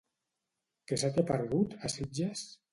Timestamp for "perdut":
1.33-1.79